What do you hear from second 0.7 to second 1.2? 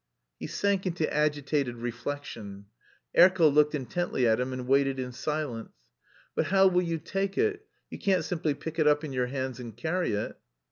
into